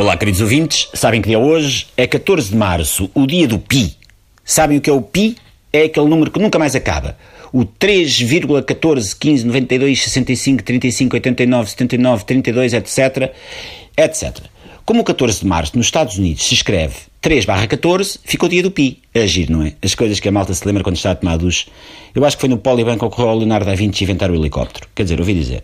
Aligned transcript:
Olá, 0.00 0.16
queridos 0.16 0.40
ouvintes. 0.40 0.88
Sabem 0.94 1.20
que 1.20 1.28
dia 1.28 1.36
é 1.36 1.38
hoje? 1.38 1.88
É 1.94 2.06
14 2.06 2.48
de 2.48 2.56
março, 2.56 3.10
o 3.12 3.26
dia 3.26 3.46
do 3.46 3.58
Pi. 3.58 3.98
Sabem 4.42 4.78
o 4.78 4.80
que 4.80 4.88
é 4.88 4.92
o 4.94 5.02
Pi? 5.02 5.36
É 5.70 5.82
aquele 5.82 6.08
número 6.08 6.30
que 6.30 6.38
nunca 6.38 6.58
mais 6.58 6.74
acaba. 6.74 7.18
O 7.52 7.66
3,14, 7.66 9.14
15, 9.20 9.44
92, 9.44 10.02
65, 10.02 10.62
35, 10.62 11.16
89, 11.16 11.68
79, 11.68 12.24
32, 12.24 12.72
etc. 12.72 13.30
etc. 13.94 14.38
Como 14.86 15.02
o 15.02 15.04
14 15.04 15.40
de 15.40 15.46
março 15.46 15.76
nos 15.76 15.88
Estados 15.88 16.16
Unidos 16.16 16.46
se 16.46 16.54
escreve 16.54 16.94
3 17.20 17.44
barra 17.44 17.66
14, 17.66 18.20
ficou 18.24 18.46
o 18.46 18.50
dia 18.50 18.62
do 18.62 18.70
Pi. 18.70 19.02
É 19.12 19.24
agir, 19.24 19.50
não 19.50 19.62
é? 19.62 19.74
As 19.82 19.94
coisas 19.94 20.18
que 20.18 20.30
a 20.30 20.32
malta 20.32 20.54
se 20.54 20.66
lembra 20.66 20.82
quando 20.82 20.96
está 20.96 21.10
a 21.10 21.14
tomar 21.14 21.36
duche. 21.36 21.66
Eu 22.14 22.24
acho 22.24 22.38
que 22.38 22.40
foi 22.40 22.48
no 22.48 22.56
Polibanco 22.56 23.00
que 23.00 23.04
ocorreu 23.04 23.36
Leonardo 23.36 23.66
da 23.66 23.74
Vinci 23.74 24.04
inventar 24.04 24.30
o 24.30 24.34
helicóptero. 24.34 24.88
Quer 24.94 25.02
dizer, 25.02 25.20
ouvi 25.20 25.34
dizer. 25.34 25.62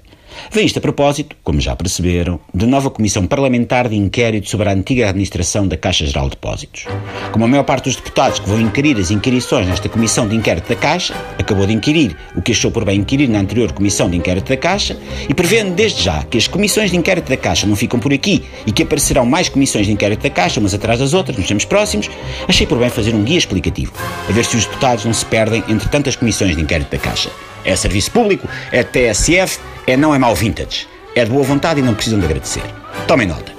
Vem 0.51 0.67
isto 0.67 0.79
a 0.79 0.83
propósito, 0.83 1.37
como 1.43 1.61
já 1.61 1.75
perceberam, 1.77 2.41
de 2.55 2.67
nova 2.67 2.91
comissão 2.91 3.27
parlamentar 3.27 3.89
de 3.89 3.97
inquérito 3.97 4.49
sobre 4.49 4.69
a 4.69 4.73
antiga 4.73 5.09
administração 5.09 5.67
da 5.67 5.77
Caixa 5.77 6.07
Geral 6.07 6.25
de 6.25 6.31
Depósitos. 6.31 6.87
Como 7.33 7.45
a 7.45 7.49
maior 7.49 7.65
parte 7.65 7.85
dos 7.85 7.97
deputados 7.97 8.39
que 8.39 8.49
vão 8.49 8.61
inquirir 8.61 8.97
as 8.99 9.11
inquirições 9.11 9.67
nesta 9.67 9.89
comissão 9.89 10.27
de 10.29 10.35
inquérito 10.35 10.69
da 10.69 10.77
Caixa 10.77 11.15
acabou 11.39 11.67
de 11.67 11.73
inquirir 11.73 12.17
o 12.35 12.43
que 12.43 12.53
achou 12.53 12.71
por 12.71 12.85
bem 12.85 13.01
inquirir 13.01 13.29
na 13.29 13.39
anterior 13.39 13.73
comissão 13.73 14.09
de 14.09 14.17
inquérito 14.17 14.49
da 14.49 14.57
Caixa 14.57 14.97
e 15.29 15.35
prevendo 15.35 15.75
desde 15.75 16.03
já 16.03 16.23
que 16.25 16.39
as 16.39 16.49
comissões 16.49 16.91
de 16.91 16.97
inquérito 16.97 17.29
da 17.29 17.37
Caixa 17.37 17.67
não 17.67 17.77
ficam 17.77 18.01
por 18.01 18.13
aqui 18.13 18.45
e 18.67 18.73
que 18.73 18.83
aparecerão 18.83 19.27
mais 19.27 19.49
comissões 19.49 19.87
de 19.87 19.93
inquérito 19.93 20.23
da 20.23 20.31
Caixa 20.31 20.61
umas 20.61 20.75
atrás 20.75 20.99
das 20.99 21.15
outras 21.15 21.37
nos 21.37 21.47
tempos 21.47 21.65
próximos, 21.65 22.11
achei 22.49 22.67
por 22.67 22.79
bem 22.79 22.91
fazer 22.91 23.15
um 23.15 23.23
guia 23.23 23.39
explicativo, 23.39 23.93
a 24.29 24.33
ver 24.33 24.45
se 24.45 24.57
os 24.57 24.65
deputados 24.65 25.05
não 25.05 25.13
se 25.13 25.25
perdem 25.25 25.63
entre 25.69 25.89
tantas 25.89 26.17
comissões 26.17 26.57
de 26.57 26.63
inquérito 26.63 26.91
da 26.91 26.99
Caixa. 26.99 27.31
É 27.67 27.75
serviço 27.75 28.13
público, 28.13 28.49
é 28.71 28.85
TSF, 28.85 29.59
é 29.87 29.97
não 29.97 30.15
é 30.15 30.19
mau 30.19 30.35
vintage. 30.35 30.87
É 31.17 31.25
de 31.25 31.31
boa 31.31 31.43
vontade 31.43 31.81
e 31.81 31.83
não 31.83 31.95
precisam 31.95 32.21
de 32.21 32.25
agradecer. 32.25 32.63
Tomem 33.09 33.27
nota. 33.27 33.53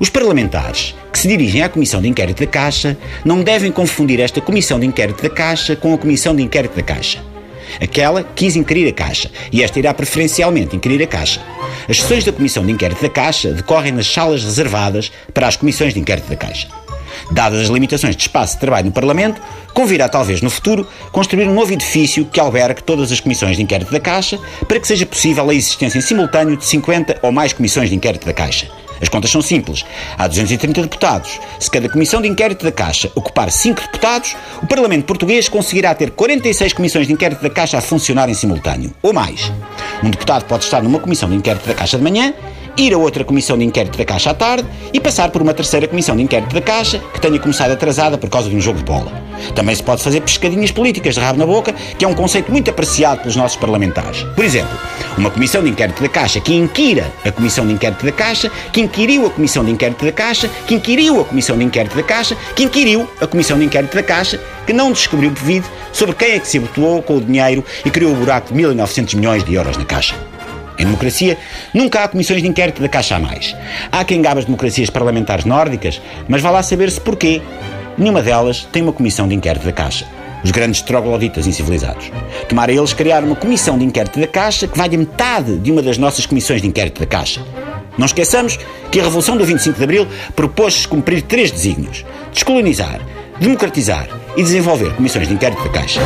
Os 0.00 0.10
parlamentares 0.10 0.94
que 1.12 1.18
se 1.18 1.28
dirigem 1.28 1.62
à 1.62 1.68
Comissão 1.68 2.02
de 2.02 2.08
Inquérito 2.08 2.40
da 2.40 2.50
Caixa 2.50 2.96
não 3.24 3.42
devem 3.42 3.70
confundir 3.70 4.18
esta 4.18 4.40
Comissão 4.40 4.80
de 4.80 4.86
Inquérito 4.86 5.22
da 5.22 5.30
Caixa 5.30 5.76
com 5.76 5.94
a 5.94 5.98
Comissão 5.98 6.34
de 6.34 6.42
Inquérito 6.42 6.74
da 6.74 6.82
Caixa. 6.82 7.22
Aquela 7.80 8.24
quis 8.24 8.56
inquirir 8.56 8.88
a 8.88 8.92
Caixa 8.92 9.30
e 9.52 9.62
esta 9.62 9.78
irá 9.78 9.94
preferencialmente 9.94 10.74
inquirir 10.74 11.02
a 11.02 11.06
Caixa. 11.06 11.40
As 11.88 12.00
sessões 12.00 12.24
da 12.24 12.32
Comissão 12.32 12.66
de 12.66 12.72
Inquérito 12.72 13.02
da 13.02 13.08
Caixa 13.08 13.52
decorrem 13.52 13.92
nas 13.92 14.06
salas 14.06 14.42
reservadas 14.42 15.12
para 15.32 15.46
as 15.46 15.56
Comissões 15.56 15.94
de 15.94 16.00
Inquérito 16.00 16.28
da 16.28 16.36
Caixa. 16.36 16.66
Dadas 17.30 17.62
as 17.62 17.68
limitações 17.68 18.16
de 18.16 18.22
espaço 18.22 18.54
de 18.54 18.60
trabalho 18.60 18.86
no 18.86 18.92
Parlamento, 18.92 19.40
convirá 19.72 20.08
talvez 20.08 20.40
no 20.40 20.50
futuro 20.50 20.86
construir 21.12 21.48
um 21.48 21.54
novo 21.54 21.72
edifício 21.72 22.24
que 22.24 22.40
albergue 22.40 22.82
todas 22.82 23.10
as 23.10 23.20
comissões 23.20 23.56
de 23.56 23.62
inquérito 23.62 23.92
da 23.92 24.00
Caixa 24.00 24.38
para 24.68 24.78
que 24.78 24.86
seja 24.86 25.06
possível 25.06 25.48
a 25.48 25.54
existência 25.54 25.98
em 25.98 26.02
simultâneo 26.02 26.56
de 26.56 26.64
50 26.64 27.18
ou 27.22 27.32
mais 27.32 27.52
comissões 27.52 27.90
de 27.90 27.96
inquérito 27.96 28.26
da 28.26 28.32
Caixa. 28.32 28.68
As 29.00 29.08
contas 29.08 29.30
são 29.30 29.42
simples. 29.42 29.84
Há 30.16 30.26
230 30.26 30.82
deputados. 30.82 31.38
Se 31.58 31.70
cada 31.70 31.88
comissão 31.88 32.22
de 32.22 32.28
inquérito 32.28 32.64
da 32.64 32.72
Caixa 32.72 33.10
ocupar 33.14 33.50
5 33.50 33.80
deputados, 33.80 34.36
o 34.62 34.66
Parlamento 34.66 35.04
português 35.04 35.48
conseguirá 35.48 35.94
ter 35.94 36.10
46 36.10 36.72
comissões 36.72 37.06
de 37.06 37.12
inquérito 37.12 37.42
da 37.42 37.50
Caixa 37.50 37.78
a 37.78 37.80
funcionar 37.80 38.28
em 38.28 38.34
simultâneo. 38.34 38.94
Ou 39.02 39.12
mais. 39.12 39.52
Um 40.02 40.10
deputado 40.10 40.44
pode 40.44 40.64
estar 40.64 40.82
numa 40.82 40.98
comissão 40.98 41.28
de 41.28 41.36
inquérito 41.36 41.66
da 41.66 41.74
Caixa 41.74 41.98
de 41.98 42.02
manhã 42.02 42.32
ir 42.76 42.92
a 42.92 42.98
outra 42.98 43.24
comissão 43.24 43.56
de 43.56 43.64
inquérito 43.64 43.96
da 43.96 44.04
Caixa 44.04 44.30
à 44.30 44.34
tarde 44.34 44.66
e 44.92 45.00
passar 45.00 45.30
por 45.30 45.42
uma 45.42 45.54
terceira 45.54 45.86
comissão 45.86 46.16
de 46.16 46.22
inquérito 46.22 46.54
da 46.54 46.60
Caixa 46.60 47.00
que 47.12 47.20
tenha 47.20 47.38
começado 47.38 47.70
atrasada 47.70 48.18
por 48.18 48.28
causa 48.28 48.48
de 48.48 48.56
um 48.56 48.60
jogo 48.60 48.78
de 48.78 48.84
bola. 48.84 49.12
Também 49.54 49.74
se 49.74 49.82
pode 49.82 50.02
fazer 50.02 50.20
pescadinhas 50.20 50.70
políticas 50.70 51.14
de 51.14 51.20
rabo 51.20 51.38
na 51.38 51.46
boca, 51.46 51.72
que 51.72 52.04
é 52.04 52.08
um 52.08 52.14
conceito 52.14 52.50
muito 52.50 52.70
apreciado 52.70 53.20
pelos 53.20 53.36
nossos 53.36 53.56
parlamentares. 53.56 54.22
Por 54.34 54.44
exemplo, 54.44 54.78
uma 55.16 55.30
comissão 55.30 55.62
de 55.62 55.70
inquérito 55.70 56.02
da 56.02 56.08
Caixa 56.08 56.40
que 56.40 56.54
inquira 56.54 57.12
a 57.24 57.30
comissão 57.30 57.66
de 57.66 57.72
inquérito 57.72 58.04
da 58.04 58.12
Caixa, 58.12 58.50
que 58.72 58.80
inquiriu 58.80 59.26
a 59.26 59.30
comissão 59.30 59.64
de 59.64 59.70
inquérito 59.70 60.04
da 60.04 60.12
Caixa, 60.12 60.50
que 60.66 60.74
inquiriu 60.74 61.20
a 61.20 61.24
comissão 61.24 61.56
de 61.58 61.64
inquérito 61.64 61.96
da 61.96 62.02
Caixa, 62.02 62.36
que 62.54 62.64
inquiriu 62.64 63.08
a 63.20 63.26
comissão 63.26 63.58
de 63.58 63.64
inquérito 63.64 63.94
da 63.94 64.02
Caixa, 64.02 64.40
que 64.66 64.72
não 64.72 64.92
descobriu 64.92 65.30
devido 65.30 65.68
sobre 65.92 66.14
quem 66.14 66.32
é 66.32 66.38
que 66.38 66.48
se 66.48 66.58
abotoou 66.58 67.02
com 67.02 67.16
o 67.16 67.20
dinheiro 67.20 67.64
e 67.84 67.90
criou 67.90 68.12
o 68.12 68.16
buraco 68.16 68.52
de 68.52 68.60
1.900 68.60 69.14
milhões 69.16 69.44
de 69.44 69.54
euros 69.54 69.76
na 69.76 69.84
Caixa. 69.84 70.33
Em 70.78 70.84
democracia, 70.84 71.38
nunca 71.72 72.02
há 72.02 72.08
comissões 72.08 72.42
de 72.42 72.48
inquérito 72.48 72.82
da 72.82 72.88
Caixa 72.88 73.16
a 73.16 73.20
mais. 73.20 73.54
Há 73.92 74.04
quem 74.04 74.20
gabe 74.20 74.40
as 74.40 74.44
democracias 74.44 74.90
parlamentares 74.90 75.44
nórdicas, 75.44 76.00
mas 76.28 76.42
vá 76.42 76.50
lá 76.50 76.62
saber-se 76.62 77.00
porquê. 77.00 77.40
Nenhuma 77.96 78.22
delas 78.22 78.66
tem 78.72 78.82
uma 78.82 78.92
comissão 78.92 79.28
de 79.28 79.34
inquérito 79.34 79.64
da 79.64 79.72
Caixa. 79.72 80.06
Os 80.42 80.50
grandes 80.50 80.82
trogloditas 80.82 81.46
incivilizados. 81.46 82.10
Tomara 82.48 82.72
eles 82.72 82.92
criar 82.92 83.24
uma 83.24 83.36
comissão 83.36 83.78
de 83.78 83.84
inquérito 83.84 84.20
da 84.20 84.26
Caixa 84.26 84.66
que 84.66 84.76
valha 84.76 84.98
metade 84.98 85.58
de 85.58 85.70
uma 85.70 85.80
das 85.80 85.96
nossas 85.96 86.26
comissões 86.26 86.60
de 86.60 86.68
inquérito 86.68 87.00
da 87.00 87.06
Caixa. 87.06 87.40
Não 87.96 88.06
esqueçamos 88.06 88.58
que 88.90 89.00
a 89.00 89.04
Revolução 89.04 89.36
do 89.36 89.44
25 89.44 89.78
de 89.78 89.84
Abril 89.84 90.08
propôs-se 90.34 90.86
cumprir 90.86 91.22
três 91.22 91.50
desígnios: 91.50 92.04
descolonizar, 92.32 93.00
democratizar 93.38 94.08
e 94.36 94.42
desenvolver 94.42 94.94
comissões 94.94 95.28
de 95.28 95.34
inquérito 95.34 95.62
da 95.62 95.70
Caixa. 95.70 96.00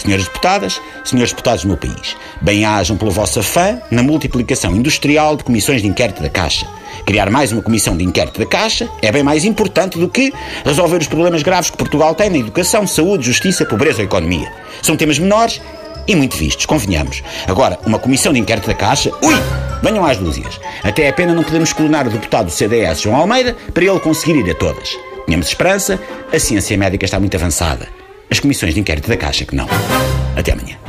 Senhoras 0.00 0.24
deputadas, 0.24 0.80
senhores 1.04 1.30
deputados 1.30 1.62
do 1.62 1.68
meu 1.68 1.76
país, 1.76 2.16
bem-ajam 2.40 2.96
pelo 2.96 3.10
vosso 3.10 3.38
afã 3.38 3.78
na 3.90 4.02
multiplicação 4.02 4.74
industrial 4.74 5.36
de 5.36 5.44
comissões 5.44 5.82
de 5.82 5.88
inquérito 5.88 6.22
da 6.22 6.30
Caixa. 6.30 6.66
Criar 7.04 7.28
mais 7.28 7.52
uma 7.52 7.60
comissão 7.60 7.94
de 7.94 8.02
inquérito 8.02 8.40
da 8.40 8.46
Caixa 8.46 8.88
é 9.02 9.12
bem 9.12 9.22
mais 9.22 9.44
importante 9.44 9.98
do 9.98 10.08
que 10.08 10.32
resolver 10.64 10.96
os 10.96 11.06
problemas 11.06 11.42
graves 11.42 11.68
que 11.68 11.76
Portugal 11.76 12.14
tem 12.14 12.30
na 12.30 12.38
educação, 12.38 12.86
saúde, 12.86 13.26
justiça, 13.26 13.66
pobreza 13.66 13.98
ou 13.98 14.04
economia. 14.04 14.50
São 14.82 14.96
temas 14.96 15.18
menores 15.18 15.60
e 16.08 16.16
muito 16.16 16.34
vistos, 16.34 16.64
convenhamos. 16.64 17.22
Agora, 17.46 17.78
uma 17.84 17.98
comissão 17.98 18.32
de 18.32 18.38
inquérito 18.38 18.68
da 18.68 18.74
Caixa, 18.74 19.10
ui, 19.22 19.34
venham 19.82 20.06
às 20.06 20.18
lúzias. 20.18 20.58
Até 20.82 21.08
é 21.08 21.12
pena 21.12 21.34
não 21.34 21.42
podermos 21.42 21.74
colonar 21.74 22.06
o 22.06 22.10
deputado 22.10 22.46
do 22.46 22.52
CDS, 22.52 23.02
João 23.02 23.16
Almeida, 23.16 23.54
para 23.74 23.84
ele 23.84 24.00
conseguir 24.00 24.36
ir 24.36 24.50
a 24.50 24.54
todas. 24.54 24.96
Tínhamos 25.26 25.48
esperança, 25.48 26.00
a 26.32 26.38
ciência 26.38 26.76
médica 26.78 27.04
está 27.04 27.20
muito 27.20 27.36
avançada. 27.36 27.99
As 28.30 28.38
comissões 28.38 28.74
de 28.74 28.80
inquérito 28.80 29.08
da 29.08 29.16
Caixa 29.16 29.44
que 29.44 29.54
não. 29.54 29.66
Até 30.36 30.52
amanhã. 30.52 30.79